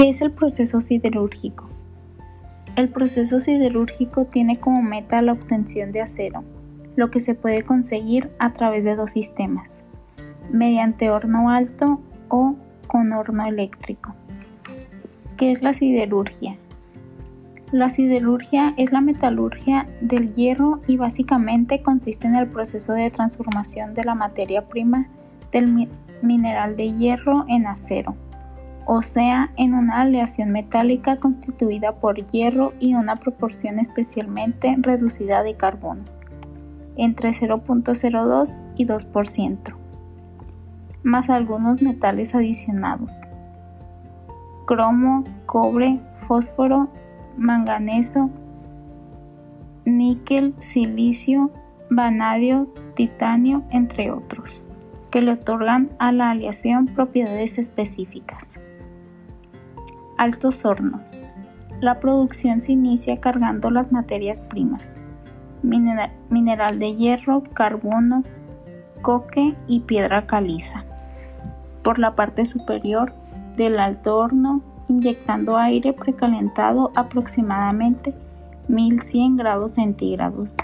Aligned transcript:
¿Qué 0.00 0.08
es 0.08 0.22
el 0.22 0.30
proceso 0.30 0.80
siderúrgico? 0.80 1.68
El 2.74 2.88
proceso 2.88 3.38
siderúrgico 3.38 4.24
tiene 4.24 4.58
como 4.58 4.80
meta 4.80 5.20
la 5.20 5.32
obtención 5.32 5.92
de 5.92 6.00
acero, 6.00 6.42
lo 6.96 7.10
que 7.10 7.20
se 7.20 7.34
puede 7.34 7.64
conseguir 7.64 8.30
a 8.38 8.54
través 8.54 8.82
de 8.82 8.96
dos 8.96 9.10
sistemas, 9.10 9.84
mediante 10.50 11.10
horno 11.10 11.50
alto 11.50 12.00
o 12.30 12.56
con 12.86 13.12
horno 13.12 13.44
eléctrico. 13.44 14.14
¿Qué 15.36 15.52
es 15.52 15.60
la 15.60 15.74
siderurgia? 15.74 16.56
La 17.70 17.90
siderurgia 17.90 18.72
es 18.78 18.92
la 18.92 19.02
metalurgia 19.02 19.86
del 20.00 20.32
hierro 20.32 20.80
y 20.86 20.96
básicamente 20.96 21.82
consiste 21.82 22.26
en 22.26 22.36
el 22.36 22.48
proceso 22.48 22.94
de 22.94 23.10
transformación 23.10 23.92
de 23.92 24.04
la 24.04 24.14
materia 24.14 24.66
prima 24.66 25.08
del 25.52 25.90
mineral 26.22 26.74
de 26.74 26.90
hierro 26.90 27.44
en 27.48 27.66
acero, 27.66 28.16
o 28.92 29.02
sea, 29.02 29.52
en 29.56 29.74
una 29.74 30.00
aleación 30.00 30.50
metálica 30.50 31.14
constituida 31.20 32.00
por 32.00 32.24
hierro 32.24 32.72
y 32.80 32.94
una 32.94 33.14
proporción 33.14 33.78
especialmente 33.78 34.74
reducida 34.80 35.44
de 35.44 35.54
carbono, 35.54 36.02
entre 36.96 37.30
0.02 37.30 38.60
y 38.74 38.88
2%, 38.88 39.76
más 41.04 41.30
algunos 41.30 41.82
metales 41.82 42.34
adicionados, 42.34 43.12
cromo, 44.66 45.22
cobre, 45.46 46.00
fósforo 46.14 46.88
manganeso, 47.36 48.28
níquel, 49.84 50.52
silicio, 50.58 51.52
vanadio, 51.90 52.66
titanio, 52.96 53.62
entre 53.70 54.10
otros, 54.10 54.64
que 55.12 55.20
le 55.20 55.34
otorgan 55.34 55.90
a 56.00 56.10
la 56.10 56.30
aleación 56.30 56.86
propiedades 56.86 57.56
específicas. 57.56 58.60
Altos 60.20 60.66
hornos. 60.66 61.16
La 61.80 61.98
producción 61.98 62.62
se 62.62 62.72
inicia 62.72 63.18
cargando 63.22 63.70
las 63.70 63.90
materias 63.90 64.42
primas, 64.42 64.98
mineral 65.62 66.78
de 66.78 66.94
hierro, 66.94 67.42
carbono, 67.54 68.22
coque 69.00 69.56
y 69.66 69.80
piedra 69.80 70.26
caliza. 70.26 70.84
Por 71.82 71.98
la 71.98 72.16
parte 72.16 72.44
superior 72.44 73.14
del 73.56 73.78
alto 73.78 74.18
horno 74.18 74.60
inyectando 74.88 75.56
aire 75.56 75.94
precalentado 75.94 76.92
aproximadamente 76.94 78.14
1100 78.68 79.38
grados 79.38 79.72
centígrados 79.72 80.54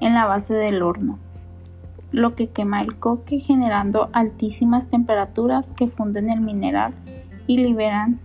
en 0.00 0.14
la 0.14 0.24
base 0.24 0.54
del 0.54 0.82
horno, 0.82 1.18
lo 2.10 2.34
que 2.34 2.48
quema 2.48 2.80
el 2.80 2.98
coque 2.98 3.38
generando 3.38 4.08
altísimas 4.14 4.86
temperaturas 4.86 5.74
que 5.74 5.88
funden 5.88 6.30
el 6.30 6.40
mineral 6.40 6.94
y 7.46 7.58
liberan 7.58 8.18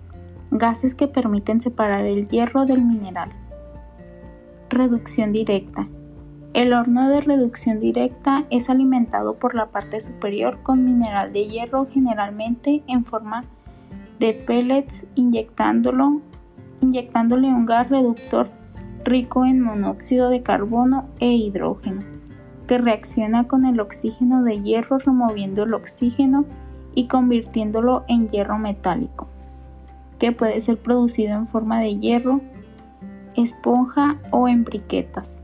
gases 0.52 0.96
que 0.96 1.08
permiten 1.08 1.62
separar 1.62 2.06
el 2.06 2.28
hierro 2.28 2.66
del 2.66 2.84
mineral. 2.84 3.32
Reducción 4.70 5.32
directa. 5.32 5.88
El 6.54 6.74
horno 6.74 7.10
de 7.10 7.22
reducción 7.22 7.80
directa 7.80 8.46
es 8.50 8.70
alimentado 8.70 9.36
por 9.36 9.54
la 9.54 9.68
parte 9.68 10.02
superior 10.02 10.60
con 10.64 10.84
mineral 10.84 11.32
de 11.32 11.48
hierro 11.48 11.86
generalmente 11.86 12.84
en 12.88 13.06
forma 13.06 13.44
de 14.20 14.34
pellets 14.34 15.08
inyectándolo, 15.16 16.22
inyectándole 16.82 17.48
un 17.48 17.66
gas 17.66 17.90
reductor 17.90 18.50
rico 19.04 19.46
en 19.46 19.62
monóxido 19.62 20.30
de 20.30 20.44
carbono 20.44 21.06
e 21.20 21.32
hidrógeno, 21.32 22.02
que 22.68 22.78
reacciona 22.78 23.48
con 23.48 23.66
el 23.66 23.80
oxígeno 23.80 24.44
de 24.44 24.62
hierro 24.62 25.00
removiendo 25.00 25.64
el 25.64 25.74
oxígeno 25.74 26.46
y 26.94 27.08
convirtiéndolo 27.08 28.04
en 28.08 28.28
hierro 28.28 28.58
metálico, 28.58 29.28
que 30.20 30.32
puede 30.32 30.60
ser 30.60 30.78
producido 30.78 31.34
en 31.34 31.48
forma 31.48 31.80
de 31.80 31.98
hierro, 31.98 32.42
esponja 33.36 34.18
o 34.32 34.48
en 34.48 34.64
briquetas, 34.64 35.44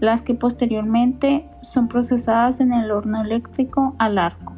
las 0.00 0.22
que 0.22 0.34
posteriormente 0.34 1.46
son 1.62 1.88
procesadas 1.88 2.60
en 2.60 2.72
el 2.72 2.90
horno 2.90 3.20
eléctrico 3.22 3.94
al 3.98 4.18
arco. 4.18 4.52